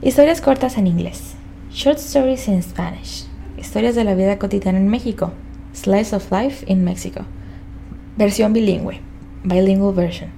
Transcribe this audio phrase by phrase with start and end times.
[0.00, 1.34] Historias cortas en inglés.
[1.72, 3.26] Short stories in Spanish.
[3.56, 5.32] Historias de la vida cotidiana en México.
[5.72, 7.24] Slice of life in Mexico.
[8.16, 9.00] Versión bilingüe.
[9.42, 10.30] Bilingual version.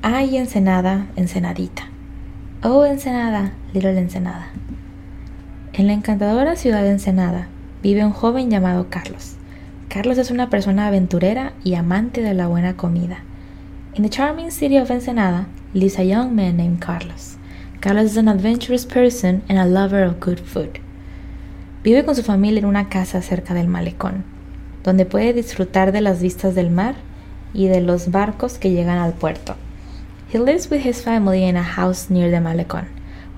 [0.00, 1.90] Ay, Ensenada, Ensenadita.
[2.62, 4.48] Oh, Ensenada, Little Ensenada.
[5.74, 7.48] En la encantadora ciudad de Ensenada
[7.82, 9.36] vive un joven llamado Carlos.
[9.90, 13.18] Carlos es una persona aventurera y amante de la buena comida.
[13.92, 17.36] In the charming city of Ensenada lives a young man named Carlos.
[17.80, 20.78] Carlos is an adventurous person and a lover of good food.
[21.82, 24.22] Vive con su familia en una casa cerca del malecón,
[24.84, 26.96] donde puede disfrutar de las vistas del mar
[27.54, 29.56] y de los barcos que llegan al puerto.
[30.30, 32.86] He lives with his family in a house near the Malecon,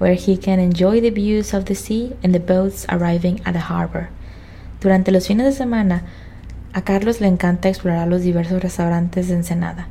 [0.01, 3.73] where he can enjoy the views of the sea and the boats arriving at the
[3.73, 4.09] harbor.
[4.81, 6.03] Durante los fines de semana,
[6.73, 9.87] a Carlos le encanta explorar los diversos restaurantes de Ensenada.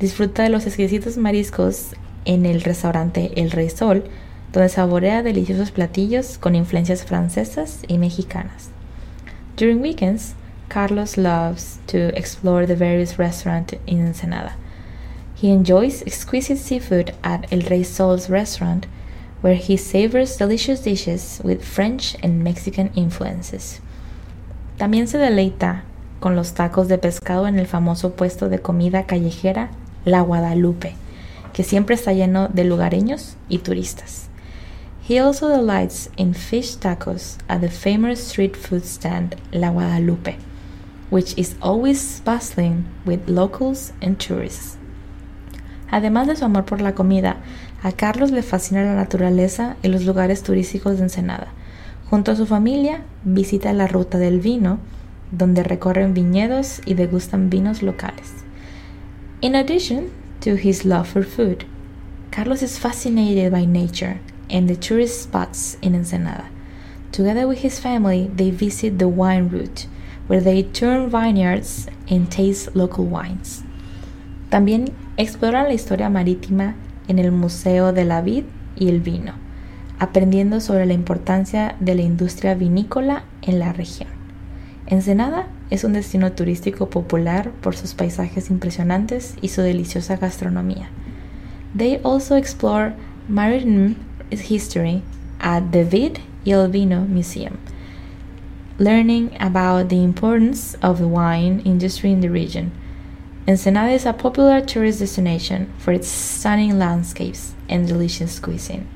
[0.00, 4.04] Disfruta de los exquisitos mariscos en el restaurante El Rey Sol,
[4.52, 8.70] donde saborea deliciosos platillos con influencias francesas y mexicanas.
[9.56, 10.34] During weekends,
[10.68, 14.56] Carlos loves to explore the various restaurants in Ensenada.
[15.34, 18.86] He enjoys exquisite seafood at El Rey Sol's restaurant,
[19.42, 23.80] where he savors delicious dishes with French and Mexican influences.
[24.78, 25.82] También se deleita
[26.20, 29.70] con los tacos de pescado en el famoso puesto de comida callejera
[30.04, 30.94] La Guadalupe,
[31.52, 34.28] que siempre está lleno de lugareños y turistas.
[35.08, 40.36] He also delights in fish tacos at the famous street food stand La Guadalupe,
[41.10, 44.78] which is always bustling with locals and tourists.
[45.90, 47.36] Además de su amor por la comida,
[47.82, 51.48] a Carlos le fascina la naturaleza y los lugares turísticos de Ensenada.
[52.08, 54.78] Junto a su familia, visita la ruta del vino,
[55.32, 58.32] donde recorren viñedos y degustan vinos locales.
[59.40, 60.04] In addition
[60.42, 61.64] to his love for food,
[62.32, 64.20] Carlos is fascinated by nature
[64.50, 66.48] and the tourist spots in Ensenada.
[67.12, 69.86] Together with his family, they visit the wine route,
[70.26, 73.62] where they turn vineyards and taste local wines.
[74.50, 76.74] También exploran la historia marítima
[77.08, 78.44] en el Museo de la Vid
[78.76, 79.34] y el Vino,
[79.98, 84.21] aprendiendo sobre la importancia de la industria vinícola en la región.
[84.86, 90.90] Ensenada es un destino turístico popular por sus paisajes impresionantes y su deliciosa gastronomía.
[91.76, 92.94] They also explore
[93.28, 93.96] maritime
[94.30, 95.02] history
[95.40, 97.58] at the Vid y el Vino Museum,
[98.78, 102.72] learning about the importance of the wine industry in the region.
[103.46, 108.86] Ensenada is a popular tourist destination for its stunning landscapes and delicious cuisine.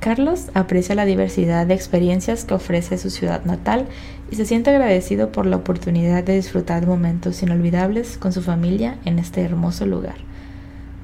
[0.00, 3.86] Carlos aprecia la diversidad de experiencias que ofrece su ciudad natal
[4.30, 9.18] y se siente agradecido por la oportunidad de disfrutar momentos inolvidables con su familia en
[9.18, 10.16] este hermoso lugar.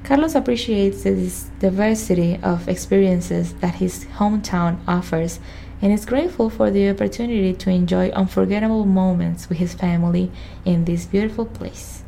[0.07, 1.15] Carlos appreciates the
[1.59, 5.39] diversity of experiences that his hometown offers
[5.81, 10.31] and is grateful for the opportunity to enjoy unforgettable moments with his family
[10.63, 12.03] in this beautiful place.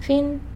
[0.00, 0.55] Fin.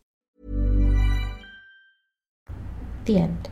[3.11, 3.49] The end.